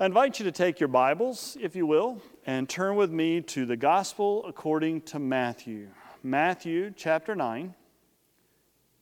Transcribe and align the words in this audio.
I 0.00 0.06
invite 0.06 0.38
you 0.38 0.44
to 0.44 0.52
take 0.52 0.78
your 0.78 0.86
Bibles, 0.88 1.56
if 1.60 1.74
you 1.74 1.84
will, 1.84 2.22
and 2.46 2.68
turn 2.68 2.94
with 2.94 3.10
me 3.10 3.40
to 3.40 3.66
the 3.66 3.76
Gospel 3.76 4.46
according 4.46 5.00
to 5.06 5.18
Matthew. 5.18 5.88
Matthew 6.22 6.92
chapter 6.94 7.34
9. 7.34 7.74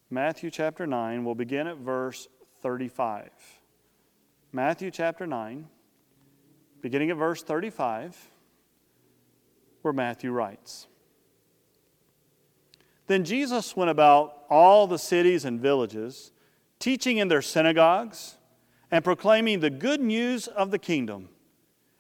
Matthew 0.08 0.50
chapter 0.50 0.86
9. 0.86 1.22
We'll 1.22 1.34
begin 1.34 1.66
at 1.66 1.76
verse 1.76 2.28
35. 2.62 3.28
Matthew 4.52 4.90
chapter 4.90 5.26
9, 5.26 5.66
beginning 6.80 7.10
at 7.10 7.18
verse 7.18 7.42
35, 7.42 8.16
where 9.82 9.92
Matthew 9.92 10.30
writes 10.30 10.86
Then 13.06 13.22
Jesus 13.22 13.76
went 13.76 13.90
about 13.90 14.44
all 14.48 14.86
the 14.86 14.98
cities 14.98 15.44
and 15.44 15.60
villages, 15.60 16.32
teaching 16.78 17.18
in 17.18 17.28
their 17.28 17.42
synagogues 17.42 18.36
and 18.90 19.04
proclaiming 19.04 19.60
the 19.60 19.70
good 19.70 20.00
news 20.00 20.46
of 20.46 20.70
the 20.70 20.78
kingdom 20.78 21.28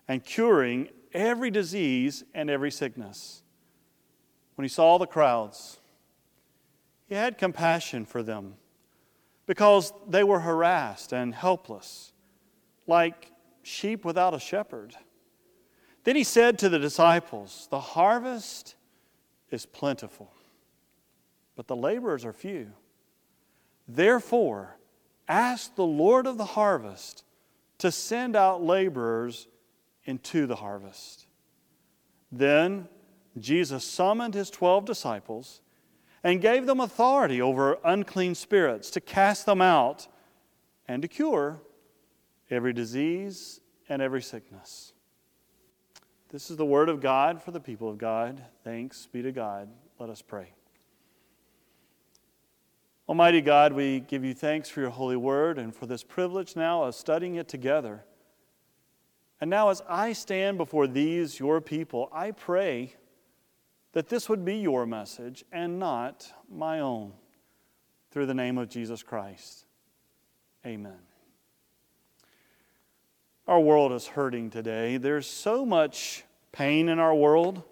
and 0.08 0.24
curing 0.24 0.88
every 1.12 1.50
disease 1.50 2.24
and 2.34 2.48
every 2.48 2.70
sickness. 2.70 3.42
When 4.54 4.64
he 4.64 4.68
saw 4.68 4.98
the 4.98 5.06
crowds, 5.06 5.80
he 7.08 7.14
had 7.14 7.38
compassion 7.38 8.04
for 8.04 8.22
them 8.22 8.54
because 9.46 9.92
they 10.08 10.24
were 10.24 10.40
harassed 10.40 11.12
and 11.12 11.34
helpless, 11.34 12.12
like 12.86 13.30
sheep 13.62 14.04
without 14.04 14.34
a 14.34 14.40
shepherd. 14.40 14.94
Then 16.04 16.16
he 16.16 16.24
said 16.24 16.58
to 16.60 16.68
the 16.68 16.78
disciples, 16.78 17.68
The 17.70 17.80
harvest 17.80 18.76
is 19.50 19.66
plentiful, 19.66 20.32
but 21.56 21.66
the 21.66 21.76
laborers 21.76 22.24
are 22.24 22.32
few. 22.32 22.72
Therefore, 23.88 24.76
Ask 25.28 25.74
the 25.74 25.84
Lord 25.84 26.26
of 26.26 26.38
the 26.38 26.44
harvest 26.44 27.24
to 27.78 27.90
send 27.90 28.36
out 28.36 28.62
laborers 28.62 29.48
into 30.04 30.46
the 30.46 30.56
harvest. 30.56 31.26
Then 32.30 32.88
Jesus 33.38 33.84
summoned 33.84 34.34
his 34.34 34.50
twelve 34.50 34.84
disciples 34.84 35.60
and 36.24 36.40
gave 36.40 36.66
them 36.66 36.80
authority 36.80 37.42
over 37.42 37.78
unclean 37.84 38.34
spirits 38.34 38.90
to 38.90 39.00
cast 39.00 39.46
them 39.46 39.60
out 39.60 40.08
and 40.88 41.02
to 41.02 41.08
cure 41.08 41.60
every 42.50 42.72
disease 42.72 43.60
and 43.88 44.00
every 44.00 44.22
sickness. 44.22 44.92
This 46.30 46.50
is 46.50 46.56
the 46.56 46.64
word 46.64 46.88
of 46.88 47.00
God 47.00 47.42
for 47.42 47.50
the 47.50 47.60
people 47.60 47.88
of 47.88 47.98
God. 47.98 48.42
Thanks 48.64 49.06
be 49.06 49.22
to 49.22 49.32
God. 49.32 49.68
Let 49.98 50.10
us 50.10 50.22
pray. 50.22 50.52
Almighty 53.08 53.40
God, 53.40 53.72
we 53.72 54.00
give 54.00 54.24
you 54.24 54.34
thanks 54.34 54.68
for 54.68 54.80
your 54.80 54.90
holy 54.90 55.16
word 55.16 55.58
and 55.58 55.72
for 55.72 55.86
this 55.86 56.02
privilege 56.02 56.56
now 56.56 56.82
of 56.82 56.94
studying 56.96 57.36
it 57.36 57.46
together. 57.46 58.04
And 59.40 59.48
now, 59.48 59.68
as 59.68 59.80
I 59.88 60.12
stand 60.12 60.58
before 60.58 60.88
these, 60.88 61.38
your 61.38 61.60
people, 61.60 62.08
I 62.12 62.32
pray 62.32 62.94
that 63.92 64.08
this 64.08 64.28
would 64.28 64.44
be 64.44 64.56
your 64.56 64.86
message 64.86 65.44
and 65.52 65.78
not 65.78 66.32
my 66.50 66.80
own. 66.80 67.12
Through 68.10 68.26
the 68.26 68.34
name 68.34 68.58
of 68.58 68.68
Jesus 68.68 69.02
Christ. 69.02 69.66
Amen. 70.64 70.98
Our 73.46 73.60
world 73.60 73.92
is 73.92 74.06
hurting 74.08 74.50
today. 74.50 74.96
There's 74.96 75.28
so 75.28 75.64
much 75.64 76.24
pain 76.50 76.88
in 76.88 76.98
our 76.98 77.14
world. 77.14 77.62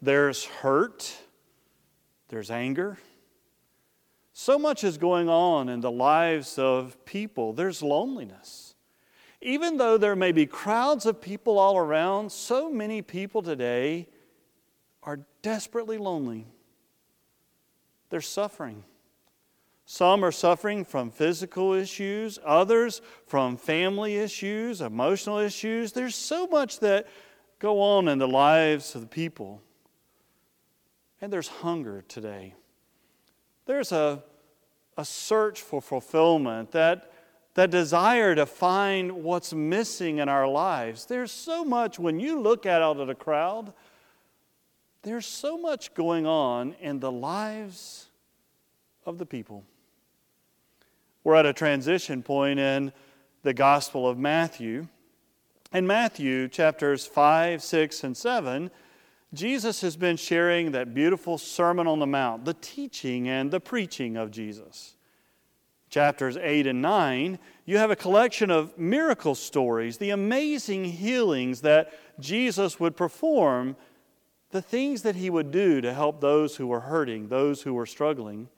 There's 0.00 0.44
hurt. 0.44 1.14
There's 2.28 2.50
anger. 2.50 2.98
So 4.40 4.56
much 4.56 4.84
is 4.84 4.98
going 4.98 5.28
on 5.28 5.68
in 5.68 5.80
the 5.80 5.90
lives 5.90 6.60
of 6.60 7.04
people. 7.04 7.52
There's 7.52 7.82
loneliness. 7.82 8.76
Even 9.42 9.78
though 9.78 9.98
there 9.98 10.14
may 10.14 10.30
be 10.30 10.46
crowds 10.46 11.06
of 11.06 11.20
people 11.20 11.58
all 11.58 11.76
around, 11.76 12.30
so 12.30 12.70
many 12.70 13.02
people 13.02 13.42
today 13.42 14.06
are 15.02 15.18
desperately 15.42 15.98
lonely. 15.98 16.46
They're 18.10 18.20
suffering. 18.20 18.84
Some 19.86 20.24
are 20.24 20.30
suffering 20.30 20.84
from 20.84 21.10
physical 21.10 21.72
issues, 21.72 22.38
others 22.44 23.02
from 23.26 23.56
family 23.56 24.18
issues, 24.18 24.80
emotional 24.80 25.38
issues. 25.38 25.90
There's 25.90 26.14
so 26.14 26.46
much 26.46 26.78
that 26.78 27.08
go 27.58 27.80
on 27.80 28.06
in 28.06 28.18
the 28.18 28.28
lives 28.28 28.94
of 28.94 29.00
the 29.00 29.08
people. 29.08 29.60
And 31.20 31.32
there's 31.32 31.48
hunger 31.48 32.04
today. 32.06 32.54
There's 33.66 33.92
a, 33.92 34.22
a 34.98 35.04
search 35.04 35.62
for 35.62 35.80
fulfillment, 35.80 36.72
that, 36.72 37.12
that 37.54 37.70
desire 37.70 38.34
to 38.34 38.44
find 38.44 39.12
what's 39.12 39.54
missing 39.54 40.18
in 40.18 40.28
our 40.28 40.48
lives. 40.48 41.06
There's 41.06 41.30
so 41.30 41.64
much, 41.64 42.00
when 42.00 42.18
you 42.18 42.40
look 42.40 42.66
at 42.66 42.82
out 42.82 42.98
at 43.00 43.06
the 43.06 43.14
crowd, 43.14 43.72
there's 45.02 45.24
so 45.24 45.56
much 45.56 45.94
going 45.94 46.26
on 46.26 46.74
in 46.80 46.98
the 46.98 47.12
lives 47.12 48.08
of 49.06 49.18
the 49.18 49.24
people. 49.24 49.64
We're 51.22 51.36
at 51.36 51.46
a 51.46 51.52
transition 51.52 52.24
point 52.24 52.58
in 52.58 52.92
the 53.44 53.54
Gospel 53.54 54.08
of 54.08 54.18
Matthew. 54.18 54.88
In 55.72 55.86
Matthew 55.86 56.48
chapters 56.48 57.06
5, 57.06 57.62
6, 57.62 58.04
and 58.04 58.16
7, 58.16 58.70
Jesus 59.34 59.82
has 59.82 59.96
been 59.96 60.16
sharing 60.16 60.72
that 60.72 60.94
beautiful 60.94 61.36
Sermon 61.36 61.86
on 61.86 61.98
the 61.98 62.06
Mount, 62.06 62.44
the 62.44 62.54
teaching 62.54 63.28
and 63.28 63.50
the 63.50 63.60
preaching 63.60 64.16
of 64.16 64.30
Jesus. 64.30 64.96
Chapters 65.90 66.36
8 66.36 66.66
and 66.66 66.82
9, 66.82 67.38
you 67.64 67.78
have 67.78 67.90
a 67.90 67.96
collection 67.96 68.50
of 68.50 68.76
miracle 68.78 69.34
stories, 69.34 69.98
the 69.98 70.10
amazing 70.10 70.84
healings 70.84 71.62
that 71.62 71.92
Jesus 72.20 72.78
would 72.78 72.96
perform, 72.96 73.76
the 74.50 74.62
things 74.62 75.02
that 75.02 75.16
he 75.16 75.30
would 75.30 75.50
do 75.50 75.80
to 75.80 75.92
help 75.92 76.20
those 76.20 76.56
who 76.56 76.66
were 76.66 76.80
hurting, 76.80 77.28
those 77.28 77.62
who 77.62 77.72
were 77.72 77.86
struggling. 77.86 78.48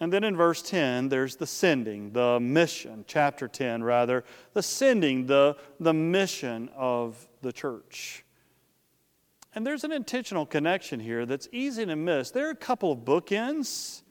And 0.00 0.12
then 0.12 0.24
in 0.24 0.36
verse 0.36 0.60
10, 0.60 1.08
there's 1.08 1.36
the 1.36 1.46
sending, 1.46 2.12
the 2.12 2.40
mission, 2.40 3.04
chapter 3.06 3.48
10, 3.48 3.82
rather, 3.82 4.24
the 4.52 4.62
sending, 4.62 5.26
the, 5.26 5.56
the 5.80 5.94
mission 5.94 6.68
of 6.76 7.26
the 7.40 7.52
church. 7.52 8.24
And 9.54 9.64
there's 9.64 9.84
an 9.84 9.92
intentional 9.92 10.46
connection 10.46 10.98
here 10.98 11.26
that's 11.26 11.48
easy 11.52 11.86
to 11.86 11.94
miss. 11.94 12.30
There 12.30 12.48
are 12.48 12.50
a 12.50 12.56
couple 12.56 12.90
of 12.90 13.00
bookends 13.00 14.02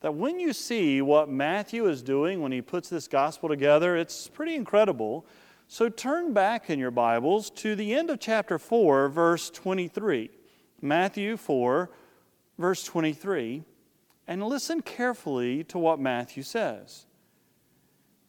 that 0.00 0.14
when 0.14 0.40
you 0.40 0.52
see 0.52 1.00
what 1.02 1.28
Matthew 1.28 1.86
is 1.86 2.02
doing 2.02 2.40
when 2.40 2.50
he 2.50 2.60
puts 2.60 2.88
this 2.88 3.06
gospel 3.06 3.48
together, 3.48 3.96
it's 3.96 4.26
pretty 4.28 4.56
incredible. 4.56 5.24
So 5.68 5.88
turn 5.88 6.32
back 6.32 6.68
in 6.68 6.80
your 6.80 6.90
Bibles 6.90 7.50
to 7.50 7.76
the 7.76 7.94
end 7.94 8.10
of 8.10 8.18
chapter 8.18 8.58
4, 8.58 9.08
verse 9.08 9.50
23. 9.50 10.30
Matthew 10.82 11.36
4, 11.36 11.90
verse 12.58 12.82
23, 12.84 13.62
and 14.26 14.42
listen 14.42 14.80
carefully 14.80 15.62
to 15.64 15.78
what 15.78 16.00
Matthew 16.00 16.42
says. 16.42 17.06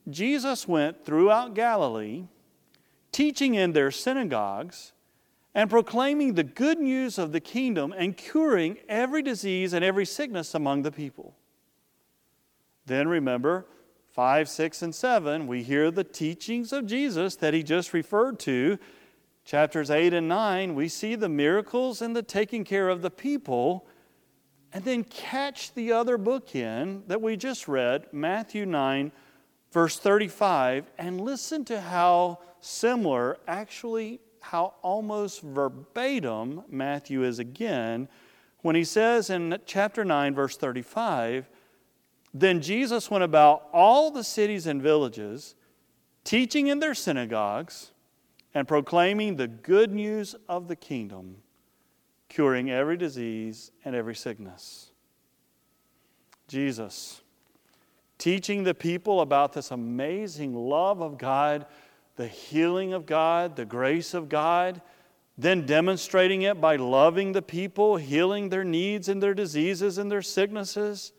Jesus 0.10 0.68
went 0.68 1.06
throughout 1.06 1.56
Galilee, 1.56 2.26
teaching 3.12 3.56
in 3.56 3.72
their 3.72 3.90
synagogues 3.90 4.92
and 5.54 5.70
proclaiming 5.70 6.34
the 6.34 6.44
good 6.44 6.80
news 6.80 7.18
of 7.18 7.32
the 7.32 7.40
kingdom 7.40 7.94
and 7.98 8.16
curing 8.16 8.78
every 8.88 9.22
disease 9.22 9.74
and 9.74 9.84
every 9.84 10.06
sickness 10.06 10.56
among 10.56 10.82
the 10.82 10.92
people. 10.92 11.36
Then 12.86 13.08
remember, 13.08 13.66
5, 14.12 14.50
6, 14.50 14.82
and 14.82 14.96
7, 14.96 15.48
we 15.48 15.64
hear 15.64 15.92
the 15.92 16.04
teachings 16.04 16.74
of 16.74 16.86
Jesus 16.86 17.36
that 17.38 17.54
he 17.54 17.64
just 17.64 17.94
referred 17.94 18.40
to. 18.40 18.78
Chapters 19.44 19.90
8 19.90 20.14
and 20.14 20.28
9, 20.28 20.76
we 20.76 20.88
see 20.88 21.16
the 21.16 21.30
miracles 21.30 22.02
and 22.02 22.16
the 22.16 22.24
taking 22.24 22.64
care 22.64 22.90
of 22.90 23.02
the 23.02 23.12
people. 23.12 23.88
And 24.74 24.86
then 24.86 25.04
catch 25.04 25.74
the 25.74 25.92
other 25.92 26.18
book 26.18 26.56
in 26.56 27.04
that 27.08 27.22
we 27.22 27.36
just 27.36 27.68
read, 27.68 28.08
Matthew 28.14 28.66
9, 28.66 29.12
verse 29.72 30.00
35, 30.00 30.90
and 30.98 31.20
listen 31.20 31.66
to 31.66 31.82
how 31.82 32.40
similar, 32.62 33.38
actually 33.48 34.22
how 34.42 34.74
almost 34.82 35.42
verbatim 35.42 36.64
Matthew 36.70 37.24
is 37.24 37.40
again 37.40 38.10
when 38.62 38.76
he 38.76 38.84
says 38.84 39.30
in 39.30 39.58
chapter 39.66 40.06
9, 40.06 40.36
verse 40.36 40.56
35, 40.56 41.50
Then 42.34 42.62
Jesus 42.62 43.10
went 43.10 43.24
about 43.24 43.68
all 43.74 44.12
the 44.12 44.24
cities 44.24 44.68
and 44.68 44.82
villages, 44.82 45.56
teaching 46.24 46.68
in 46.68 46.80
their 46.80 46.94
synagogues 46.94 47.92
and 48.54 48.68
proclaiming 48.68 49.36
the 49.36 49.48
good 49.48 49.92
news 49.92 50.36
of 50.48 50.68
the 50.68 50.76
kingdom, 50.76 51.38
curing 52.30 52.70
every 52.70 52.98
disease 52.98 53.72
and 53.84 53.96
every 53.96 54.16
sickness. 54.16 54.92
Jesus, 56.48 57.22
teaching 58.18 58.64
the 58.64 58.74
people 58.74 59.22
about 59.22 59.54
this 59.54 59.72
amazing 59.72 60.54
love 60.54 61.02
of 61.02 61.18
God 61.18 61.66
the 62.16 62.28
healing 62.28 62.94
of 62.94 63.06
God, 63.06 63.56
the 63.56 63.66
grace 63.66 64.14
of 64.14 64.30
God, 64.30 64.82
then 65.38 65.66
demonstrating 65.66 66.44
it 66.44 66.62
by 66.62 66.76
loving 66.76 67.32
the 67.32 67.42
people, 67.42 67.98
healing 67.98 68.50
their 68.50 68.64
needs 68.64 69.10
and 69.10 69.24
their 69.24 69.34
diseases 69.34 69.98
and 69.98 70.12
their 70.12 70.22
sicknesses. 70.22 71.14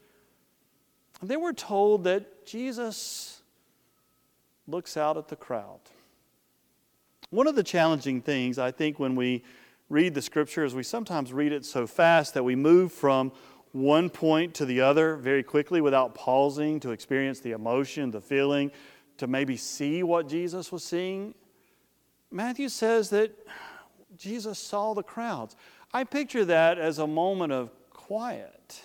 They 1.22 1.36
were 1.36 1.52
told 1.52 2.04
that 2.04 2.46
Jesus 2.46 3.42
looks 4.66 4.96
out 4.96 5.16
at 5.16 5.28
the 5.28 5.36
crowd. 5.36 5.80
One 7.30 7.46
of 7.46 7.56
the 7.56 7.62
challenging 7.62 8.20
things, 8.20 8.58
I 8.58 8.70
think, 8.70 8.98
when 8.98 9.16
we 9.16 9.42
read 9.88 10.14
the 10.14 10.22
scripture 10.22 10.64
is 10.64 10.74
we 10.74 10.82
sometimes 10.82 11.32
read 11.32 11.52
it 11.52 11.64
so 11.64 11.86
fast 11.86 12.34
that 12.34 12.44
we 12.44 12.54
move 12.54 12.92
from 12.92 13.32
one 13.72 14.10
point 14.10 14.54
to 14.54 14.66
the 14.66 14.80
other 14.82 15.16
very 15.16 15.42
quickly 15.42 15.80
without 15.80 16.14
pausing 16.14 16.78
to 16.80 16.90
experience 16.90 17.40
the 17.40 17.52
emotion, 17.52 18.10
the 18.10 18.20
feeling, 18.20 18.70
to 19.22 19.28
maybe 19.28 19.56
see 19.56 20.02
what 20.02 20.28
Jesus 20.28 20.72
was 20.72 20.82
seeing. 20.82 21.32
Matthew 22.28 22.68
says 22.68 23.10
that 23.10 23.30
Jesus 24.16 24.58
saw 24.58 24.94
the 24.94 25.04
crowds. 25.04 25.54
I 25.92 26.02
picture 26.02 26.44
that 26.46 26.76
as 26.76 26.98
a 26.98 27.06
moment 27.06 27.52
of 27.52 27.70
quiet. 27.90 28.82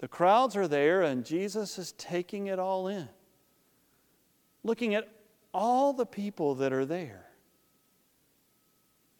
The 0.00 0.08
crowds 0.08 0.54
are 0.54 0.68
there, 0.68 1.00
and 1.00 1.24
Jesus 1.24 1.78
is 1.78 1.92
taking 1.92 2.48
it 2.48 2.58
all 2.58 2.88
in, 2.88 3.08
looking 4.64 4.94
at 4.94 5.08
all 5.54 5.94
the 5.94 6.04
people 6.04 6.56
that 6.56 6.70
are 6.70 6.84
there. 6.84 7.24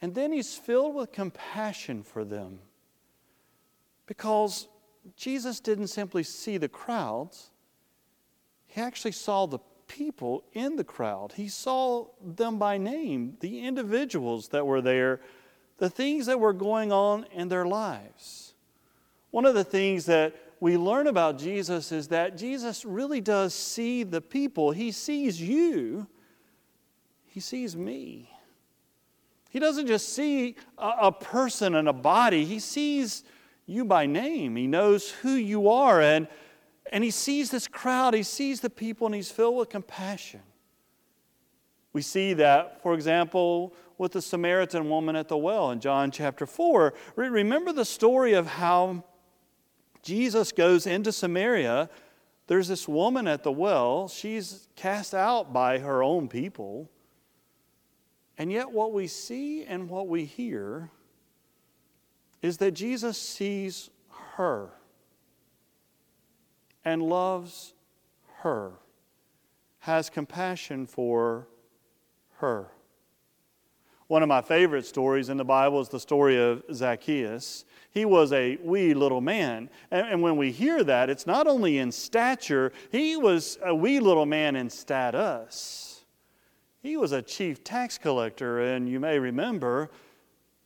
And 0.03 0.15
then 0.15 0.31
he's 0.31 0.55
filled 0.55 0.94
with 0.94 1.11
compassion 1.11 2.03
for 2.03 2.23
them 2.23 2.59
because 4.05 4.69
Jesus 5.17 5.59
didn't 5.59 5.87
simply 5.87 6.23
see 6.23 6.59
the 6.59 6.69
crowds, 6.69 7.50
he 8.71 8.81
actually 8.81 9.12
saw 9.12 9.47
the 9.47 9.59
people 9.91 10.45
in 10.53 10.77
the 10.77 10.85
crowd. 10.85 11.33
He 11.33 11.49
saw 11.49 12.07
them 12.25 12.59
by 12.59 12.79
name, 12.79 13.37
the 13.41 13.61
individuals 13.67 14.49
that 14.49 14.65
were 14.65 14.81
there, 14.81 15.21
the 15.79 15.91
things 15.91 16.27
that 16.27 16.39
were 16.39 16.53
going 16.53 16.93
on 16.93 17.27
in 17.33 17.49
their 17.49 17.67
lives. 17.67 18.55
One 19.33 19.45
of 19.45 19.55
the 19.55 19.65
things 19.65 20.07
that 20.07 20.35
we 20.61 20.77
learn 20.77 21.07
about 21.07 21.39
Jesus 21.39 21.91
is 21.91 22.09
that 22.09 22.37
Jesus 22.37 22.85
really 22.85 23.21
does 23.21 23.53
see 23.53 24.05
the 24.05 24.21
people. 24.21 24.71
He 24.71 24.93
sees 24.93 25.41
you, 25.41 26.07
He 27.27 27.41
sees 27.41 27.77
me. 27.77 28.31
He 29.51 29.59
doesn't 29.59 29.89
just 29.89 30.11
see 30.11 30.55
a, 30.79 30.91
a 31.03 31.13
person 31.13 31.75
and 31.75 31.89
a 31.89 31.93
body, 31.93 32.45
He 32.45 32.61
sees 32.61 33.25
you 33.67 33.85
by 33.85 34.07
name. 34.07 34.55
He 34.55 34.69
knows 34.69 35.11
who 35.11 35.33
you 35.33 35.69
are. 35.69 36.01
And, 36.01 36.29
and 36.93 37.05
he 37.05 37.11
sees 37.11 37.50
this 37.50 37.69
crowd, 37.69 38.15
he 38.15 38.23
sees 38.23 38.61
the 38.61 38.71
people, 38.71 39.06
and 39.06 39.15
he's 39.15 39.31
filled 39.31 39.56
with 39.56 39.69
compassion. 39.69 40.41
We 41.93 42.03
see 42.03 42.35
that, 42.35 42.82
for 42.82 42.94
example, 42.94 43.75
with 43.99 44.12
the 44.12 44.23
Samaritan 44.23 44.88
woman 44.88 45.17
at 45.17 45.29
the 45.29 45.37
well 45.37 45.71
in 45.71 45.81
John 45.81 46.11
chapter 46.11 46.47
4. 46.47 46.94
Remember 47.17 47.73
the 47.73 47.85
story 47.85 48.32
of 48.32 48.47
how 48.47 49.05
Jesus 50.03 50.53
goes 50.53 50.87
into 50.87 51.12
Samaria. 51.12 51.91
There's 52.47 52.69
this 52.69 52.88
woman 52.88 53.26
at 53.29 53.43
the 53.43 53.53
well. 53.53 54.09
She's 54.09 54.69
cast 54.75 55.15
out 55.15 55.53
by 55.53 55.79
her 55.79 56.03
own 56.03 56.29
people. 56.29 56.88
And 58.38 58.50
yet, 58.50 58.71
what 58.71 58.93
we 58.93 59.06
see 59.06 59.65
and 59.65 59.91
what 59.91 60.09
we 60.09 60.25
hear 60.25 60.91
is 62.41 62.56
that 62.56 62.73
Jesus 62.73 63.19
sees 63.19 63.91
her 64.37 64.71
and 66.85 67.03
loves 67.03 67.75
her, 68.38 68.73
has 69.81 70.11
compassion 70.11 70.87
for 70.87 71.47
her. 72.38 72.69
One 74.06 74.25
of 74.25 74.29
my 74.29 74.43
favorite 74.43 74.87
stories 74.87 75.29
in 75.29 75.37
the 75.37 75.44
Bible 75.44 75.81
is 75.81 75.88
the 75.88 76.00
story 76.00 76.37
of 76.37 76.65
Zacchaeus. 76.73 77.65
He 77.93 78.05
was 78.05 78.32
a 78.32 78.56
wee 78.56 78.93
little 78.93 79.21
man. 79.21 79.71
And, 79.93 80.09
and, 80.09 80.23
when 80.23 80.37
we 80.37 80.50
hear 80.50 80.82
that, 80.82 81.09
it's 81.09 81.29
not 81.29 81.47
only 81.47 81.79
in 81.79 81.93
stature, 81.93 82.73
he 82.91 83.17
was 83.17 83.56
a 83.65 83.73
wee 83.73 84.00
little 84.00 84.26
man 84.26 84.56
in 84.56 84.69
status. 84.69 86.05
He 86.83 86.97
was 86.97 87.12
a 87.12 87.23
chief 87.23 87.62
tax 87.62 87.99
collector, 87.99 88.61
and 88.61 88.88
you 88.88 88.99
may 88.99 89.19
remember 89.21 89.91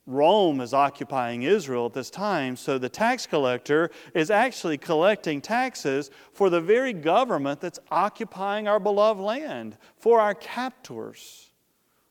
Rome 0.07 0.61
is 0.61 0.75
occupying 0.75 1.45
Israel 1.45 1.87
at 1.87 1.95
this 1.95 2.11
time, 2.11 2.57
so 2.57 2.77
the 2.77 2.91
tax 2.91 3.27
collector 3.27 3.91
is 4.13 4.31
actually 4.31 4.77
collecting 4.77 5.41
taxes 5.41 6.11
for 6.33 6.51
the 6.51 6.61
very 6.61 6.93
government 6.93 7.61
that's 7.61 7.79
occupying 7.91 8.69
our 8.69 8.79
beloved 8.79 9.21
land, 9.21 9.79
for 9.97 10.21
our 10.21 10.35
captors, 10.35 11.51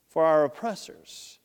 for 0.08 0.26
our 0.26 0.44
oppressors. 0.44 1.38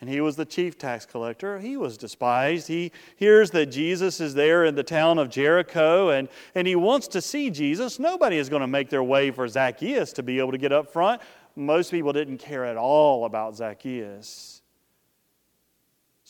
And 0.00 0.08
he 0.08 0.20
was 0.20 0.36
the 0.36 0.44
chief 0.44 0.78
tax 0.78 1.04
collector. 1.04 1.58
He 1.58 1.76
was 1.76 1.98
despised. 1.98 2.68
He 2.68 2.92
hears 3.16 3.50
that 3.50 3.66
Jesus 3.66 4.20
is 4.20 4.32
there 4.32 4.64
in 4.64 4.76
the 4.76 4.84
town 4.84 5.18
of 5.18 5.28
Jericho 5.28 6.10
and, 6.10 6.28
and 6.54 6.68
he 6.68 6.76
wants 6.76 7.08
to 7.08 7.20
see 7.20 7.50
Jesus. 7.50 7.98
Nobody 7.98 8.36
is 8.36 8.48
going 8.48 8.60
to 8.60 8.68
make 8.68 8.90
their 8.90 9.02
way 9.02 9.32
for 9.32 9.48
Zacchaeus 9.48 10.12
to 10.14 10.22
be 10.22 10.38
able 10.38 10.52
to 10.52 10.58
get 10.58 10.72
up 10.72 10.92
front. 10.92 11.20
Most 11.56 11.90
people 11.90 12.12
didn't 12.12 12.38
care 12.38 12.64
at 12.64 12.76
all 12.76 13.24
about 13.24 13.56
Zacchaeus. 13.56 14.57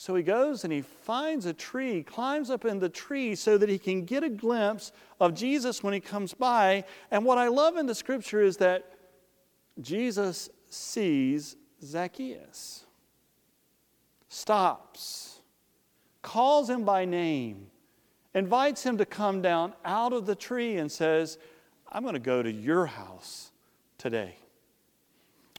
So 0.01 0.15
he 0.15 0.23
goes 0.23 0.63
and 0.63 0.73
he 0.73 0.83
finds 0.83 1.45
a 1.45 1.53
tree, 1.53 2.05
climbs 2.05 2.51
up 2.51 2.65
in 2.65 2.79
the 2.79 2.89
tree 2.89 3.35
so 3.35 3.59
that 3.59 3.69
he 3.69 3.81
can 3.81 4.05
get 4.05 4.23
a 4.23 4.29
glimpse 4.29 4.93
of 5.19 5.35
Jesus 5.35 5.83
when 5.83 5.93
he 5.93 5.99
comes 5.99 6.33
by. 6.33 6.85
And 7.11 7.25
what 7.25 7.37
I 7.37 7.49
love 7.49 7.77
in 7.77 7.87
the 7.87 7.97
scripture 7.97 8.41
is 8.41 8.59
that 8.59 8.93
Jesus 9.81 10.51
sees 10.69 11.57
Zacchaeus, 11.83 12.85
stops, 14.29 15.41
calls 16.23 16.71
him 16.71 16.85
by 16.85 17.05
name, 17.05 17.67
invites 18.35 18.85
him 18.85 18.99
to 18.99 19.05
come 19.05 19.43
down 19.43 19.73
out 19.85 20.13
of 20.13 20.27
the 20.27 20.37
tree, 20.37 20.77
and 20.77 20.93
says, 20.93 21.39
I'm 21.91 22.05
going 22.05 22.15
to 22.15 22.21
go 22.21 22.41
to 22.41 22.53
your 22.53 22.87
house 22.87 23.51
today. 23.99 24.37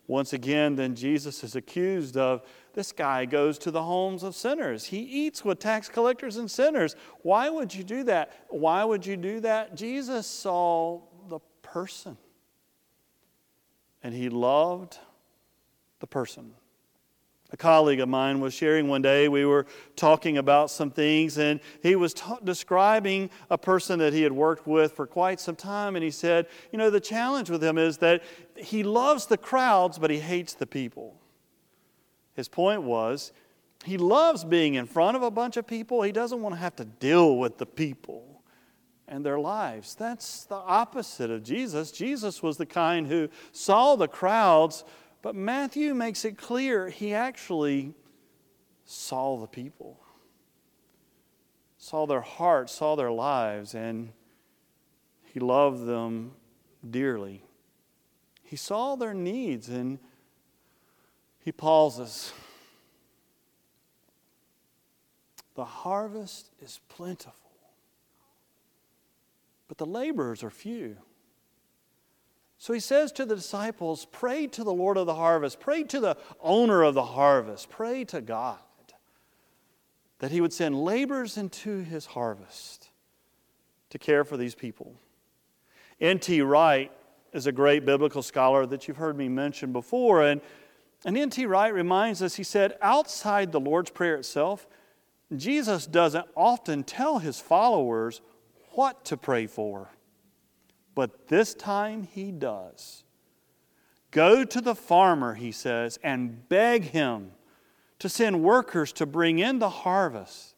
Once 0.07 0.31
again, 0.31 0.77
then 0.77 0.95
Jesus 0.95 1.43
is 1.43 1.57
accused 1.57 2.15
of 2.15 2.41
this 2.73 2.91
guy 2.91 3.25
goes 3.25 3.57
to 3.59 3.71
the 3.71 3.83
homes 3.83 4.23
of 4.23 4.35
sinners. 4.35 4.85
He 4.85 4.99
eats 4.99 5.43
with 5.43 5.59
tax 5.59 5.89
collectors 5.89 6.37
and 6.37 6.49
sinners. 6.49 6.95
Why 7.21 7.49
would 7.49 7.73
you 7.73 7.83
do 7.83 8.03
that? 8.03 8.31
Why 8.49 8.83
would 8.83 9.05
you 9.05 9.17
do 9.17 9.39
that? 9.41 9.75
Jesus 9.75 10.27
saw 10.27 11.01
the 11.27 11.39
person, 11.61 12.17
and 14.03 14.13
he 14.13 14.29
loved 14.29 14.97
the 15.99 16.07
person. 16.07 16.53
A 17.51 17.57
colleague 17.57 17.99
of 17.99 18.07
mine 18.07 18.39
was 18.41 18.53
sharing 18.53 18.87
one 18.89 19.01
day, 19.01 19.27
we 19.27 19.43
were 19.43 19.65
talking 19.95 20.37
about 20.37 20.69
some 20.69 20.91
things, 20.91 21.39
and 21.39 21.59
he 21.81 21.95
was 21.95 22.13
describing 22.43 23.31
a 23.49 23.57
person 23.57 23.97
that 23.99 24.13
he 24.13 24.21
had 24.21 24.31
worked 24.31 24.67
with 24.67 24.91
for 24.91 25.07
quite 25.07 25.39
some 25.39 25.55
time. 25.55 25.95
And 25.95 26.03
he 26.03 26.11
said, 26.11 26.45
You 26.71 26.77
know, 26.77 26.91
the 26.91 26.99
challenge 26.99 27.49
with 27.49 27.63
him 27.63 27.79
is 27.79 27.97
that 27.97 28.21
he 28.55 28.83
loves 28.83 29.25
the 29.25 29.37
crowds, 29.37 29.97
but 29.97 30.11
he 30.11 30.19
hates 30.19 30.53
the 30.53 30.67
people. 30.67 31.19
His 32.33 32.47
point 32.47 32.83
was 32.83 33.31
he 33.85 33.97
loves 33.97 34.43
being 34.43 34.75
in 34.75 34.85
front 34.85 35.15
of 35.15 35.23
a 35.23 35.31
bunch 35.31 35.57
of 35.57 35.65
people, 35.65 36.01
he 36.01 36.11
doesn't 36.11 36.41
want 36.41 36.55
to 36.55 36.59
have 36.59 36.75
to 36.77 36.85
deal 36.85 37.37
with 37.37 37.57
the 37.57 37.65
people 37.65 38.43
and 39.07 39.25
their 39.25 39.39
lives. 39.39 39.95
That's 39.95 40.45
the 40.45 40.55
opposite 40.55 41.31
of 41.31 41.43
Jesus. 41.43 41.91
Jesus 41.91 42.43
was 42.43 42.57
the 42.57 42.65
kind 42.65 43.07
who 43.07 43.29
saw 43.51 43.95
the 43.95 44.07
crowds, 44.07 44.83
but 45.21 45.35
Matthew 45.35 45.93
makes 45.93 46.25
it 46.25 46.37
clear 46.37 46.89
he 46.89 47.13
actually 47.13 47.93
saw 48.85 49.37
the 49.37 49.47
people, 49.47 49.99
saw 51.77 52.05
their 52.05 52.21
hearts, 52.21 52.73
saw 52.73 52.95
their 52.95 53.11
lives, 53.11 53.73
and 53.73 54.11
he 55.33 55.39
loved 55.39 55.85
them 55.85 56.33
dearly. 56.89 57.43
He 58.43 58.55
saw 58.55 58.95
their 58.95 59.13
needs 59.13 59.69
and 59.69 59.99
he 61.43 61.51
pauses. 61.51 62.33
The 65.55 65.65
harvest 65.65 66.51
is 66.61 66.79
plentiful, 66.89 67.33
but 69.67 69.77
the 69.77 69.85
laborers 69.85 70.43
are 70.43 70.49
few. 70.49 70.97
So 72.57 72.73
he 72.73 72.79
says 72.79 73.11
to 73.13 73.25
the 73.25 73.35
disciples, 73.35 74.05
Pray 74.11 74.47
to 74.47 74.63
the 74.63 74.73
Lord 74.73 74.97
of 74.97 75.05
the 75.05 75.15
harvest, 75.15 75.59
pray 75.59 75.83
to 75.83 75.99
the 75.99 76.17
owner 76.41 76.83
of 76.83 76.93
the 76.93 77.03
harvest, 77.03 77.69
pray 77.69 78.03
to 78.05 78.21
God 78.21 78.59
that 80.19 80.31
he 80.31 80.41
would 80.41 80.53
send 80.53 80.83
laborers 80.83 81.37
into 81.37 81.79
his 81.79 82.05
harvest 82.05 82.89
to 83.89 83.97
care 83.97 84.23
for 84.23 84.37
these 84.37 84.53
people. 84.53 84.93
N.T. 85.99 86.41
Wright 86.41 86.91
is 87.33 87.47
a 87.47 87.51
great 87.51 87.85
biblical 87.85 88.21
scholar 88.21 88.65
that 88.65 88.87
you've 88.87 88.97
heard 88.97 89.17
me 89.17 89.29
mention 89.29 89.71
before, 89.71 90.23
and 90.23 90.41
and 91.05 91.17
N.T. 91.17 91.45
Wright 91.45 91.73
reminds 91.73 92.21
us, 92.21 92.35
he 92.35 92.43
said, 92.43 92.77
outside 92.81 93.51
the 93.51 93.59
Lord's 93.59 93.89
Prayer 93.89 94.15
itself, 94.15 94.67
Jesus 95.35 95.85
doesn't 95.85 96.27
often 96.35 96.83
tell 96.83 97.19
his 97.19 97.39
followers 97.39 98.21
what 98.71 99.05
to 99.05 99.15
pray 99.15 99.47
for. 99.47 99.89
But 100.95 101.27
this 101.27 101.53
time 101.53 102.03
he 102.03 102.31
does. 102.31 103.03
Go 104.11 104.43
to 104.43 104.59
the 104.59 104.75
farmer, 104.75 105.35
he 105.35 105.51
says, 105.51 105.99
and 106.03 106.49
beg 106.49 106.85
him 106.85 107.31
to 107.99 108.09
send 108.09 108.43
workers 108.43 108.91
to 108.93 109.05
bring 109.05 109.39
in 109.39 109.59
the 109.59 109.69
harvest. 109.69 110.55